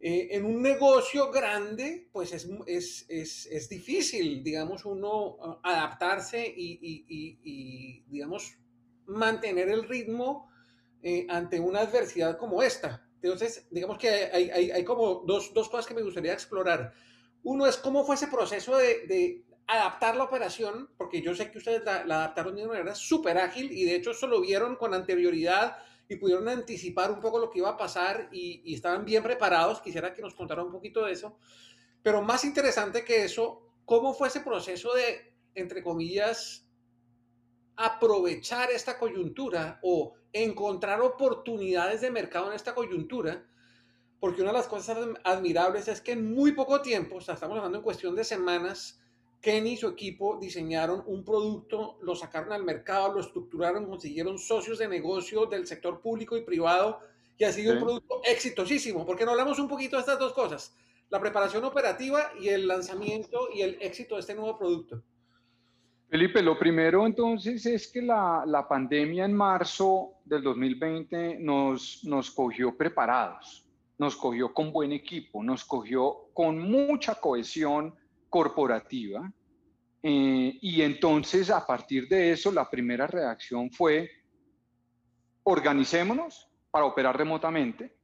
[0.00, 6.78] Eh, en un negocio grande, pues es, es, es, es difícil, digamos, uno adaptarse y,
[6.82, 8.58] y, y digamos,
[9.06, 10.50] mantener el ritmo
[11.06, 13.06] eh, ante una adversidad como esta.
[13.20, 16.94] Entonces, digamos que hay, hay, como dos, dos, cosas que me gustaría explorar.
[17.42, 21.58] Uno es cómo fue ese proceso de, de adaptar la operación, porque yo sé que
[21.58, 24.94] ustedes la, adaptaron de una manera súper ágil y de hecho eso lo vieron con
[24.94, 25.76] anterioridad
[26.08, 29.82] y pudieron anticipar un poco lo que iba a pasar y, y estaban bien preparados.
[29.82, 31.36] Quisiera que nos contara un poquito de eso.
[32.02, 36.66] Pero más interesante que eso, ¿cómo fue ese proceso de, entre comillas,
[37.76, 43.46] aprovechar esta coyuntura o encontrar oportunidades de mercado en esta coyuntura?
[44.20, 47.56] Porque una de las cosas admirables es que en muy poco tiempo, o sea, estamos
[47.56, 49.00] hablando en cuestión de semanas,
[49.40, 54.78] Kenny y su equipo diseñaron un producto, lo sacaron al mercado, lo estructuraron, consiguieron socios
[54.78, 57.00] de negocio del sector público y privado
[57.36, 59.04] y ha sido un producto exitosísimo.
[59.04, 60.74] ¿Por qué no hablamos un poquito de estas dos cosas?
[61.10, 65.02] La preparación operativa y el lanzamiento y el éxito de este nuevo producto.
[66.08, 72.30] Felipe, lo primero entonces es que la, la pandemia en marzo del 2020 nos, nos
[72.30, 73.66] cogió preparados,
[73.98, 77.94] nos cogió con buen equipo, nos cogió con mucha cohesión
[78.28, 79.32] corporativa.
[80.02, 84.10] Eh, y entonces, a partir de eso, la primera reacción fue,
[85.44, 87.96] organicémonos para operar remotamente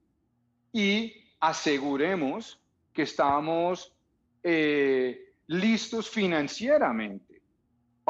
[0.73, 2.61] y aseguremos
[2.93, 3.95] que estamos
[4.43, 7.30] eh, listos financieramente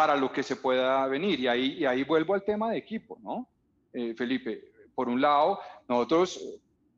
[0.00, 1.40] para lo que se pueda venir.
[1.40, 3.46] Y ahí, y ahí vuelvo al tema de equipo, ¿no?
[3.92, 6.42] Eh, Felipe, por un lado, nosotros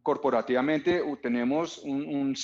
[0.05, 2.37] corporativamente tenemos un, un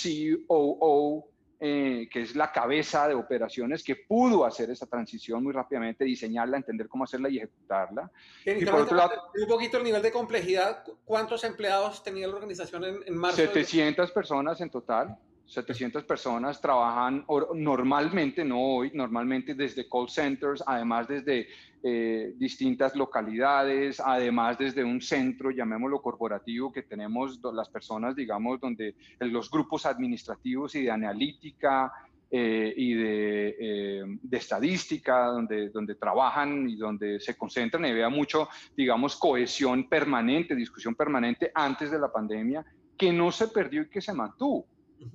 [0.48, 1.28] COO
[1.60, 6.56] eh, que es la cabeza de operaciones que pudo hacer esa transición muy rápidamente, diseñarla,
[6.56, 8.10] entender cómo hacerla y ejecutarla.
[8.44, 12.82] Y por otro lado, un poquito el nivel de complejidad, ¿cuántos empleados tenía la organización
[12.82, 13.36] en, en marzo?
[13.36, 15.16] 700 personas en total.
[15.48, 21.48] 700 personas trabajan normalmente, no hoy, normalmente desde call centers, además desde
[21.82, 28.94] eh, distintas localidades, además desde un centro, llamémoslo corporativo, que tenemos las personas, digamos, donde
[29.20, 31.92] los grupos administrativos y de analítica
[32.30, 38.10] eh, y de, eh, de, estadística, donde, donde trabajan y donde se concentran y vea
[38.10, 42.66] mucho, digamos, cohesión permanente, discusión permanente antes de la pandemia,
[42.98, 44.66] que no se perdió y que se mantuvo.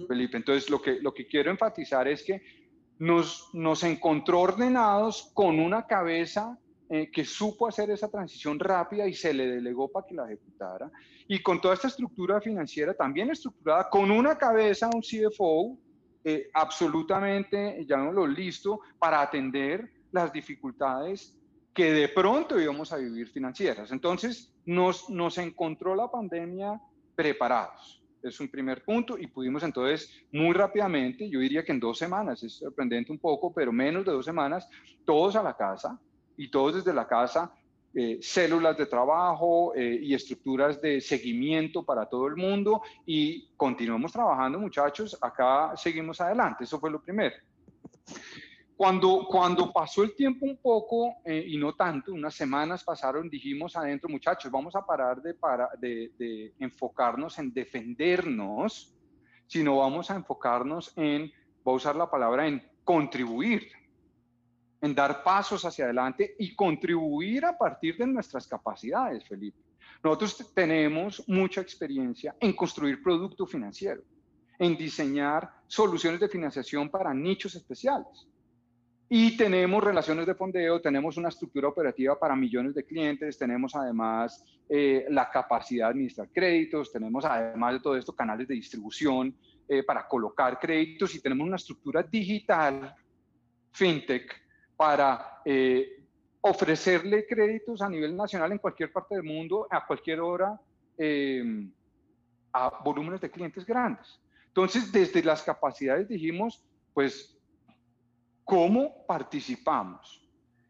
[0.07, 0.37] Felipe.
[0.37, 2.41] Entonces, lo que, lo que quiero enfatizar es que
[2.99, 6.57] nos, nos encontró ordenados con una cabeza
[6.89, 10.91] eh, que supo hacer esa transición rápida y se le delegó para que la ejecutara.
[11.27, 15.77] Y con toda esta estructura financiera también estructurada, con una cabeza, un CFO,
[16.23, 21.37] eh, absolutamente, llamémoslo listo, para atender las dificultades
[21.73, 23.91] que de pronto íbamos a vivir financieras.
[23.91, 26.79] Entonces, nos, nos encontró la pandemia
[27.15, 31.97] preparados es un primer punto y pudimos entonces muy rápidamente, yo diría que en dos
[31.97, 34.67] semanas, es sorprendente un poco, pero menos de dos semanas,
[35.05, 35.99] todos a la casa
[36.37, 37.53] y todos desde la casa,
[37.93, 44.11] eh, células de trabajo eh, y estructuras de seguimiento para todo el mundo y continuamos
[44.11, 47.35] trabajando muchachos, acá seguimos adelante, eso fue lo primero.
[48.83, 53.77] Cuando, cuando pasó el tiempo un poco, eh, y no tanto, unas semanas pasaron, dijimos
[53.77, 58.93] adentro, muchachos, vamos a parar de, para, de, de enfocarnos en defendernos,
[59.47, 61.31] sino vamos a enfocarnos en,
[61.63, 63.71] voy a usar la palabra, en contribuir,
[64.81, 69.59] en dar pasos hacia adelante y contribuir a partir de nuestras capacidades, Felipe.
[70.03, 74.03] Nosotros tenemos mucha experiencia en construir producto financiero,
[74.59, 78.27] en diseñar soluciones de financiación para nichos especiales.
[79.15, 84.43] Y tenemos relaciones de fondeo, tenemos una estructura operativa para millones de clientes, tenemos además
[84.67, 89.37] eh, la capacidad de administrar créditos, tenemos además de todo esto canales de distribución
[89.69, 92.95] eh, para colocar créditos y tenemos una estructura digital,
[93.69, 94.33] fintech,
[94.75, 96.07] para eh,
[96.41, 100.59] ofrecerle créditos a nivel nacional en cualquier parte del mundo, a cualquier hora,
[102.51, 104.19] a volúmenes de clientes grandes.
[104.47, 107.32] Entonces, desde las capacidades dijimos, pues
[108.43, 110.21] ¿Cómo participamos?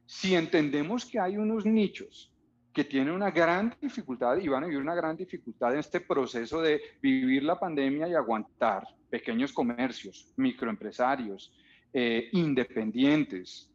[0.05, 2.31] Si entendemos que hay unos nichos
[2.71, 6.62] que tienen una gran dificultad y van a vivir una gran dificultad en este proceso
[6.62, 11.53] de vivir la pandemia y aguantar, pequeños comercios, microempresarios,
[11.93, 13.69] eh, independientes,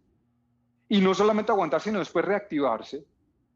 [0.89, 3.05] y no solamente aguantar, sino después reactivarse,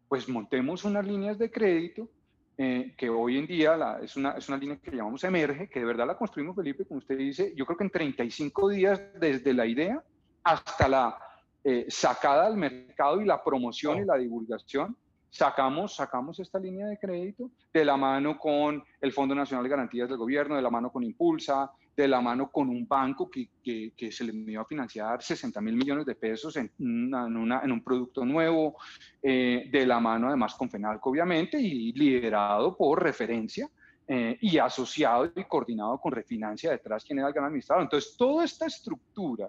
[0.08, 2.08] pues montemos unas líneas de crédito
[2.56, 5.86] eh, que hoy en día es, una, es una línea que llamamos Emerge, que de
[5.86, 9.66] verdad la construimos, Felipe, como usted dice, yo creo que en 35 días desde la
[9.66, 10.04] idea
[10.44, 11.18] hasta la
[11.64, 14.96] eh, sacada al mercado y la promoción y la divulgación,
[15.30, 20.08] sacamos, sacamos esta línea de crédito de la mano con el Fondo Nacional de Garantías
[20.08, 24.12] del Gobierno, de la mano con Impulsa, de la mano con un banco que, que,
[24.12, 28.24] se le dio a financiar 60 mil millones de pesos en, una, en, un producto
[28.24, 28.76] nuevo,
[29.22, 33.68] eh, de la mano además con FENALCO obviamente y liderado por referencia
[34.08, 37.84] eh, y asociado y coordinado con Refinancia detrás, quien era el gran administrador.
[37.84, 39.48] Entonces, toda esta estructura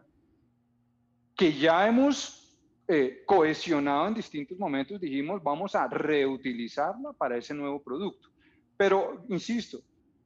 [1.43, 7.83] que ya hemos eh, cohesionado en distintos momentos, dijimos, vamos a reutilizarla para ese nuevo
[7.83, 8.29] producto.
[8.77, 9.79] Pero, insisto,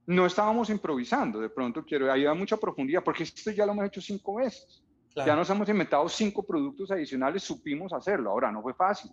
[0.06, 3.86] no estábamos improvisando, de pronto quiero, ahí da mucha profundidad, porque esto ya lo hemos
[3.86, 4.84] hecho cinco veces.
[5.15, 8.30] Ya nos hemos inventado cinco productos adicionales, supimos hacerlo.
[8.30, 9.10] Ahora, no fue fácil.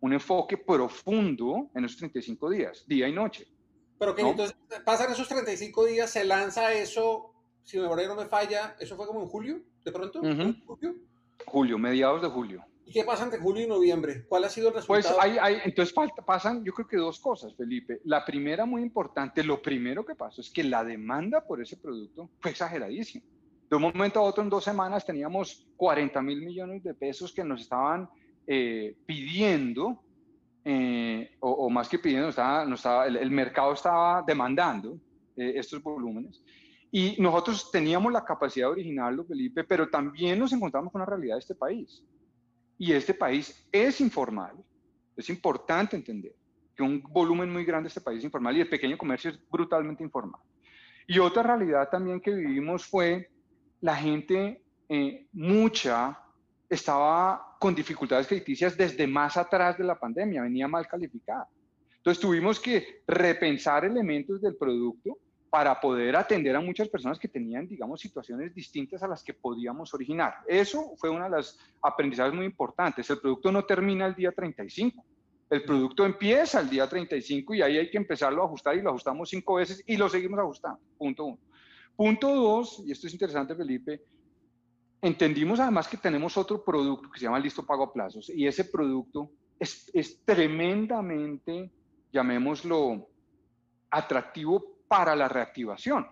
[0.00, 3.46] Un enfoque profundo en esos 35 días, día y noche.
[3.96, 8.26] Pero que entonces pasan esos 35 días, se lanza eso, si mi memoria no me
[8.26, 10.20] falla, eso fue como en julio, de pronto.
[10.66, 11.13] julio?
[11.46, 12.64] Julio, mediados de julio.
[12.86, 14.24] ¿Y qué pasa entre julio y noviembre?
[14.28, 15.16] ¿Cuál ha sido el pues resultado?
[15.16, 15.94] Pues hay, hay, entonces
[16.26, 18.00] pasan, yo creo que dos cosas, Felipe.
[18.04, 22.30] La primera, muy importante, lo primero que pasó es que la demanda por ese producto
[22.40, 23.24] fue exageradísima.
[23.70, 27.42] De un momento a otro, en dos semanas, teníamos 40 mil millones de pesos que
[27.42, 28.08] nos estaban
[28.46, 30.02] eh, pidiendo,
[30.64, 34.98] eh, o, más que pidiendo, estaba, estaba, el, mercado estaba demandando
[35.36, 36.42] eh, estos volúmenes.
[36.96, 41.34] Y nosotros teníamos la capacidad de originarlo, Felipe, pero también nos encontramos con la realidad
[41.34, 42.04] de este país.
[42.78, 44.54] Y este país es informal.
[45.16, 46.36] Es importante entender
[46.72, 49.40] que un volumen muy grande de este país es informal y el pequeño comercio es
[49.50, 50.40] brutalmente informal.
[51.08, 53.28] Y otra realidad también que vivimos fue
[53.80, 56.16] la gente, eh, mucha,
[56.68, 61.48] estaba con dificultades crediticias desde más atrás de la pandemia, venía mal calificada.
[61.96, 65.18] Entonces tuvimos que repensar elementos del producto
[65.54, 69.94] para poder atender a muchas personas que tenían, digamos, situaciones distintas a las que podíamos
[69.94, 70.38] originar.
[70.48, 73.08] Eso fue una de las aprendizajes muy importantes.
[73.08, 75.04] El producto no termina el día 35.
[75.48, 78.90] El producto empieza el día 35 y ahí hay que empezarlo a ajustar y lo
[78.90, 80.80] ajustamos cinco veces y lo seguimos ajustando.
[80.98, 81.38] Punto uno.
[81.94, 84.02] Punto dos, y esto es interesante, Felipe,
[85.02, 88.64] entendimos además que tenemos otro producto que se llama Listo Pago a Plazos y ese
[88.64, 91.70] producto es, es tremendamente,
[92.12, 93.08] llamémoslo,
[93.88, 96.06] atractivo para la reactivación.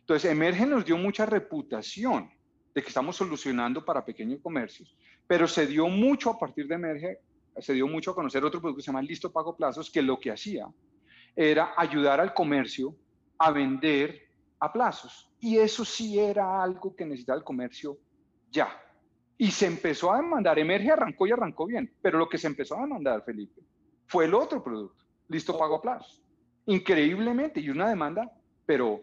[0.00, 2.30] Entonces, Emerge nos dio mucha reputación
[2.74, 7.18] de que estamos solucionando para pequeños comercios, pero se dio mucho a partir de Emerge,
[7.58, 10.18] se dio mucho a conocer otro producto que se llama Listo Pago Plazos, que lo
[10.18, 10.66] que hacía
[11.36, 12.96] era ayudar al comercio
[13.36, 14.22] a vender
[14.60, 15.30] a plazos.
[15.38, 17.98] Y eso sí era algo que necesitaba el comercio
[18.50, 18.82] ya.
[19.36, 22.78] Y se empezó a demandar, Emerge arrancó y arrancó bien, pero lo que se empezó
[22.78, 23.60] a demandar, Felipe,
[24.06, 26.22] fue el otro producto, Listo Pago Plazos
[26.66, 28.30] increíblemente, y una demanda,
[28.66, 29.02] pero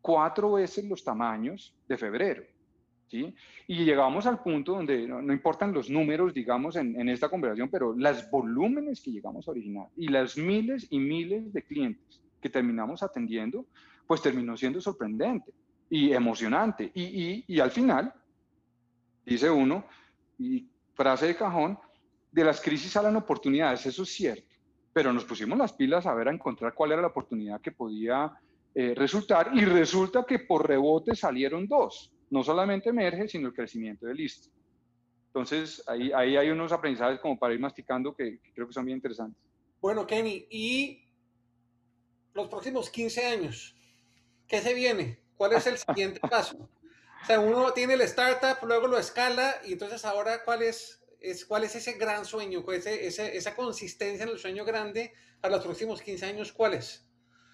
[0.00, 2.42] cuatro veces los tamaños de febrero.
[3.08, 3.34] ¿sí?
[3.66, 7.94] Y llegamos al punto donde no, importan los números, digamos, en, en, esta conversación, pero
[7.96, 13.02] los volúmenes que llegamos a originar y las miles y miles de clientes que terminamos
[13.02, 13.66] atendiendo,
[14.06, 15.52] pues terminó siendo sorprendente
[15.88, 16.90] y emocionante.
[16.94, 18.12] Y, y, y al final,
[19.26, 19.84] dice uno,
[20.38, 21.78] y frase de cajón,
[22.32, 24.49] de las crisis salen oportunidades, eso es cierto
[24.92, 28.32] pero nos pusimos las pilas a ver, a encontrar cuál era la oportunidad que podía
[28.74, 34.06] eh, resultar y resulta que por rebote salieron dos, no solamente emerge, sino el crecimiento
[34.06, 34.48] de listo.
[35.26, 38.98] Entonces, ahí, ahí hay unos aprendizajes como para ir masticando que, creo que son bien
[38.98, 39.40] interesantes.
[39.80, 41.04] Bueno, Kenny, y
[42.34, 43.76] los próximos 15 años,
[44.46, 45.20] ¿qué se viene?
[45.36, 46.68] ¿Cuál es el siguiente paso?
[47.22, 51.44] O sea, uno tiene el startup, luego lo escala, y entonces ahora, ¿cuál es es,
[51.44, 56.02] cuál es ese gran sueño, ese, esa consistencia en el sueño grande para los próximos
[56.02, 57.06] 15 años, ¿cuál es?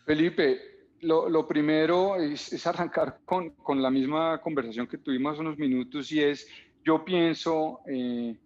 [0.04, 6.10] Felipe, lo, primero es, arrancar con, con, la misma conversación que tuvimos hace unos minutos
[6.12, 6.46] y es,
[6.84, 8.36] yo pienso eh,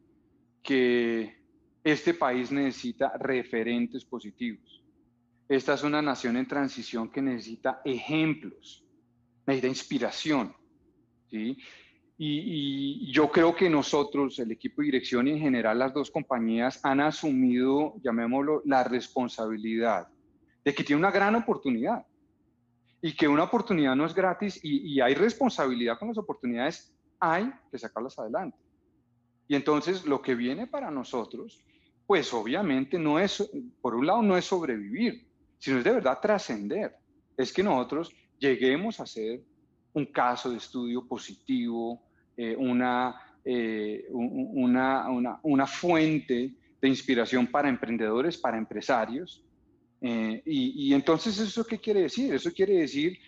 [0.62, 1.36] que
[1.84, 4.82] este país necesita referentes positivos.
[5.48, 8.84] Esta es una nación en transición que necesita ejemplos,
[9.46, 10.54] necesita inspiración.
[11.30, 11.58] ¿sí?
[12.22, 16.78] Y, yo creo que nosotros, el equipo de dirección y en general las dos compañías
[16.84, 20.06] han asumido, llamémoslo, la responsabilidad
[20.62, 22.04] de que tiene una gran oportunidad
[23.00, 27.50] y que una oportunidad no es gratis y, y hay responsabilidad con las oportunidades, hay
[27.70, 28.58] que sacarlas adelante.
[29.48, 31.64] Y entonces lo que viene para nosotros,
[32.06, 33.50] pues obviamente no es,
[33.80, 35.26] por un lado no es sobrevivir,
[35.58, 36.94] sino es de verdad trascender.
[37.34, 39.40] Es que nosotros lleguemos a ser
[39.94, 42.09] un caso de estudio positivo,
[42.42, 43.14] eh, una,
[43.44, 49.44] eh, una, una, una, fuente de inspiración para emprendedores, para empresarios.
[50.00, 52.32] Eh, y, y, entonces, ¿eso qué quiere decir?
[52.32, 53.18] Eso quiere decir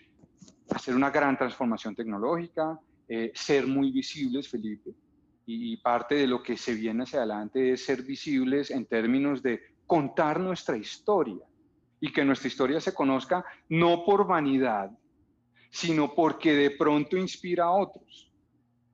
[0.71, 2.81] hacer una gran transformación tecnológica,
[3.35, 4.93] ser muy visibles, Felipe.
[5.45, 9.43] Y, y parte de lo que se viene hacia adelante es ser visibles en términos
[9.43, 11.45] de contar nuestra historia
[12.01, 14.91] y que nuestra historia se conozca no por vanidad,
[15.69, 18.32] sino porque de pronto inspira a otros.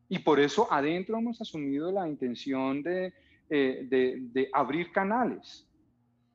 [0.09, 3.13] Y por eso adentro hemos asumido la intención de,
[3.51, 5.65] eh, de, abrir canales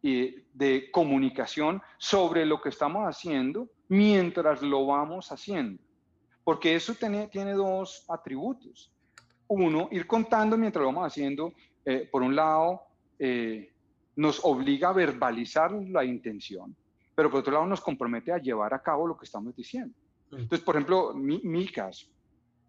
[0.02, 5.82] de comunicación sobre lo que estamos haciendo mientras lo vamos haciendo.
[6.44, 8.92] Porque eso tiene, tiene dos atributos.
[9.48, 11.54] Uno, ir contando mientras lo vamos haciendo,
[11.86, 12.82] eh, por un lado,
[13.20, 13.72] eh,
[14.16, 16.76] nos obliga a verbalizar la intención,
[17.16, 19.94] pero por otro lado nos compromete a llevar a cabo lo que estamos diciendo.
[20.32, 22.08] Entonces, por ejemplo, mi, mi caso,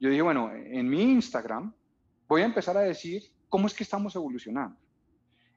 [0.00, 1.72] yo dije, bueno, en mi Instagram
[2.28, 4.76] voy a empezar a decir cómo es que estamos evolucionando.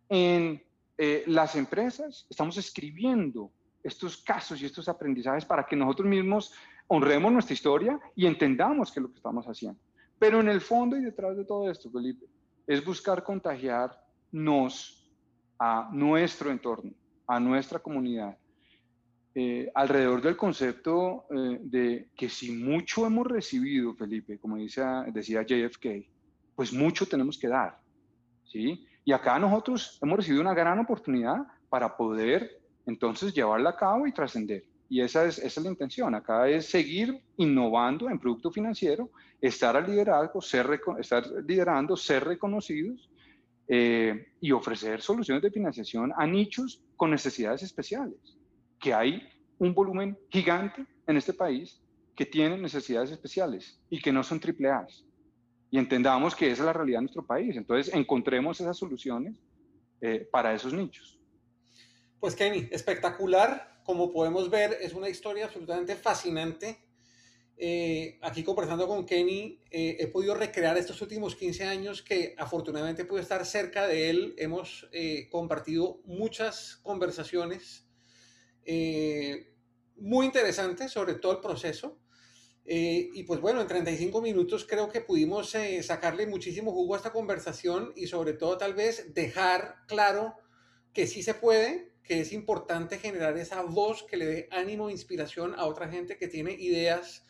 [0.10, 0.62] En
[0.98, 3.52] eh, las empresas estamos escribiendo
[3.84, 6.54] estos casos y estos aprendizajes para que nosotros mismos
[6.88, 9.80] honremos nuestra historia y entendamos qué es lo que estamos haciendo.
[10.20, 12.26] Pero en el fondo y detrás de todo esto, Felipe,
[12.66, 15.12] es buscar contagiarnos
[15.60, 16.92] a nuestro entorno,
[17.28, 18.38] a nuestra comunidad,
[19.40, 24.82] eh, alrededor del concepto eh, de que si mucho hemos recibido, Felipe, como dice,
[25.14, 25.86] decía JFK,
[26.56, 27.78] pues mucho tenemos que dar,
[28.46, 28.84] ¿sí?
[29.06, 34.12] Y acá nosotros hemos recibido una gran oportunidad para poder entonces llevarla a cabo y
[34.12, 34.66] trascender.
[34.90, 36.16] Y esa es, esa es la intención.
[36.16, 43.08] Acá es seguir innovando en producto financiero, estar al liderazgo, ser, estar liderando, ser reconocidos
[43.68, 48.37] eh, y ofrecer soluciones de financiación a nichos con necesidades especiales.
[48.80, 49.28] Que hay
[49.60, 51.82] un volumen gigante en este país
[52.16, 55.08] que tienen necesidades especiales y que no son triple A's
[55.70, 57.56] y entendamos que esa es la realidad de nuestro país.
[57.56, 59.36] Entonces, encontremos esas soluciones
[60.02, 61.20] eh, para esos nichos.
[62.20, 63.82] Pues Kenny, espectacular.
[63.84, 66.78] Como podemos ver, es una historia absolutamente fascinante.
[67.58, 73.06] Eh, aquí conversando con Kenny, eh, he podido recrear estos últimos 15 años que afortunadamente
[73.06, 74.36] pude estar cerca de él.
[74.38, 74.90] Hemos
[75.32, 77.87] compartido muchas conversaciones
[79.98, 82.00] muy interesantes sobre todo el proceso.
[82.70, 86.98] Eh, y pues bueno, en 35 minutos creo que pudimos eh, sacarle muchísimo jugo a
[86.98, 90.36] esta conversación y sobre todo tal vez dejar claro
[90.92, 94.92] que sí se puede, que es importante generar esa voz que le dé ánimo e
[94.92, 97.26] inspiración a otra gente que tiene ideas,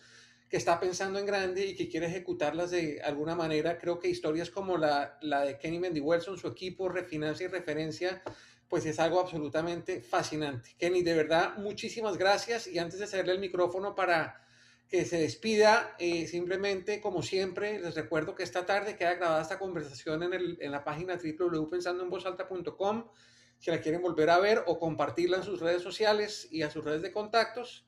[0.49, 3.77] que está pensando en grande y que quiere ejecutarlas de alguna manera.
[3.77, 8.23] Creo que historias como la, la de Kenny Mendy Wilson, su equipo, Refinancia y Referencia,
[8.67, 10.75] pues es algo absolutamente fascinante.
[10.77, 14.41] Kenny, de verdad, muchísimas gracias y antes de hacerle el micrófono para
[14.89, 15.95] que se despida.
[15.99, 20.57] Eh, simplemente, como siempre, les recuerdo que esta tarde queda grabada esta conversación en, el,
[20.61, 23.09] en la página www.pensandoenvozalta.com.
[23.59, 26.83] Si la quieren volver a ver o compartirla en sus redes sociales y a sus
[26.83, 27.85] redes de contactos.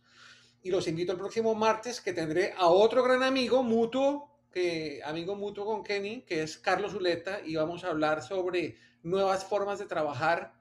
[0.61, 5.35] Y los invito el próximo martes que tendré a otro gran amigo mutuo, que, amigo
[5.35, 9.85] mutuo con Kenny, que es Carlos Zuleta, y vamos a hablar sobre nuevas formas de
[9.85, 10.58] trabajar.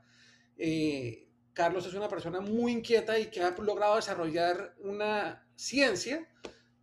[0.58, 6.28] Eh, Carlos es una persona muy inquieta y que ha logrado desarrollar una ciencia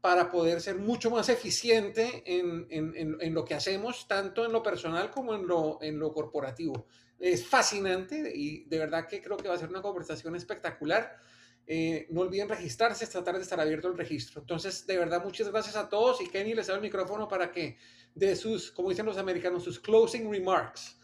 [0.01, 4.61] para poder ser mucho más eficiente en, en, en, lo que hacemos, tanto en lo
[4.61, 6.87] personal como en lo, en lo corporativo.
[7.17, 11.17] Es fascinante y de verdad que creo que va a ser una conversación espectacular.
[11.65, 14.41] Eh, no olviden registrarse, esta tarde estará abierto el registro.
[14.41, 17.77] Entonces, de verdad, muchas gracias a todos y Kenny les da el micrófono para que
[18.13, 20.97] de sus, como dicen los americanos, sus closing remarks.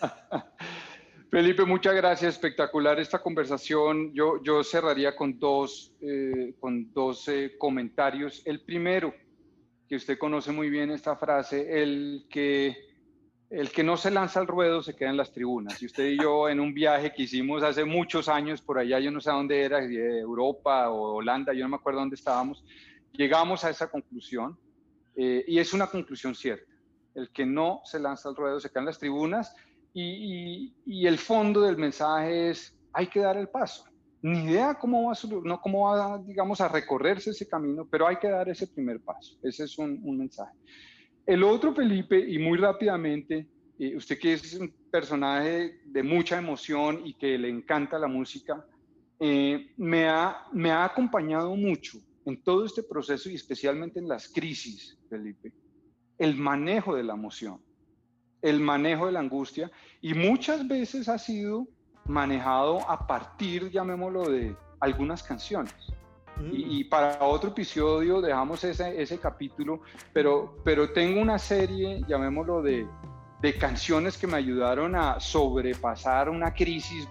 [1.30, 2.34] Felipe, muchas gracias.
[2.34, 4.14] Espectacular esta conversación.
[4.14, 8.40] Yo, cerraría con dos, eh, con dos comentarios.
[8.46, 9.14] El primero,
[9.88, 12.76] que usted conoce muy bien esta frase, el que,
[13.50, 15.82] el que no se lanza al ruedo se queda en las tribunas.
[15.82, 19.10] Y usted y yo en un viaje que hicimos hace muchos años por allá, yo
[19.10, 22.64] no sé dónde era, Europa o Holanda, yo no me acuerdo dónde estábamos,
[23.12, 24.58] llegamos a esa conclusión
[25.16, 26.72] eh, y es una conclusión cierta.
[27.14, 29.54] El que no se lanza al ruedo se queda en las tribunas
[30.00, 33.84] y, el fondo del mensaje es, hay que dar el paso.
[34.22, 38.16] Ni idea cómo va, a, no cómo va, digamos, a recorrerse ese camino, pero hay
[38.16, 39.36] que dar ese primer paso.
[39.42, 40.52] Ese es un, mensaje.
[41.24, 43.46] El otro, Felipe, y muy rápidamente,
[43.78, 48.64] eh, usted que es un personaje de mucha emoción y que le encanta la música,
[49.20, 54.28] eh, me, ha, me ha acompañado mucho en todo este proceso y especialmente en las
[54.28, 55.52] crisis, Felipe,
[56.18, 57.60] el manejo de la emoción
[58.42, 59.70] el manejo de la angustia
[60.00, 61.66] y muchas veces ha sido
[62.06, 65.74] manejado a partir, llamémoslo, de algunas canciones.
[66.52, 66.88] Y, mm.
[66.88, 69.80] para otro episodio dejamos ese, ese capítulo,
[70.12, 72.86] pero, pero tengo una serie, llamémoslo, de,
[73.40, 77.08] de canciones que me ayudaron a sobrepasar una crisis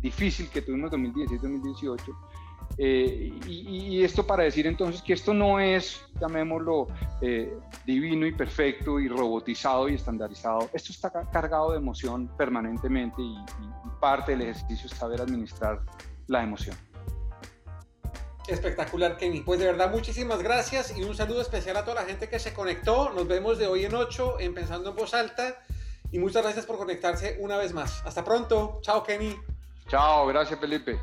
[0.00, 2.31] difícil que tuvimos en 2017-2018
[2.78, 6.88] eh, y, esto para decir entonces que esto no es, llamémoslo,
[7.20, 7.56] eh,
[7.86, 10.68] divino y perfecto y robotizado y estandarizado.
[10.72, 13.36] Esto está cargado de emoción permanentemente y,
[14.00, 15.80] parte del ejercicio es saber administrar
[16.26, 16.76] la emoción.
[18.48, 19.42] Espectacular, Kenny.
[19.42, 22.52] Pues de verdad, muchísimas gracias y un saludo especial a toda la gente que se
[22.52, 23.12] conectó.
[23.12, 25.62] Nos vemos de hoy en 8 en Pensando en Voz Alta
[26.10, 28.02] y muchas gracias por conectarse una vez más.
[28.04, 28.80] Hasta pronto.
[28.82, 29.36] Chao, Kenny.
[29.88, 30.98] Chao, gracias, Felipe.